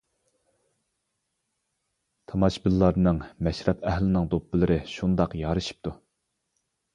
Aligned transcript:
تاماشىبىنلارنىڭ، 2.31 3.19
مەشرەپ 3.49 3.85
ئەھلىنىڭ 3.91 4.27
دوپپىلىرى 4.33 4.79
شۇنداق 4.95 5.37
يارىشىپتۇ. 5.43 5.95